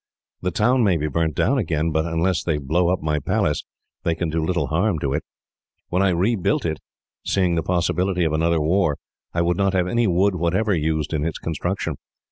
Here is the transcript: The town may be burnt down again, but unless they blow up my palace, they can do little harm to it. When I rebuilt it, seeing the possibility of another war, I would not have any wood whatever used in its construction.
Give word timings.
The 0.41 0.49
town 0.49 0.83
may 0.83 0.97
be 0.97 1.07
burnt 1.07 1.35
down 1.35 1.59
again, 1.59 1.91
but 1.91 2.07
unless 2.07 2.41
they 2.43 2.57
blow 2.57 2.89
up 2.89 3.03
my 3.03 3.19
palace, 3.19 3.63
they 4.01 4.15
can 4.15 4.31
do 4.31 4.43
little 4.43 4.65
harm 4.65 4.97
to 4.97 5.13
it. 5.13 5.23
When 5.89 6.01
I 6.01 6.09
rebuilt 6.09 6.65
it, 6.65 6.79
seeing 7.23 7.53
the 7.53 7.61
possibility 7.61 8.23
of 8.23 8.33
another 8.33 8.59
war, 8.59 8.97
I 9.31 9.43
would 9.43 9.57
not 9.57 9.73
have 9.73 9.87
any 9.87 10.07
wood 10.07 10.33
whatever 10.33 10.73
used 10.73 11.13
in 11.13 11.23
its 11.23 11.37
construction. 11.37 11.97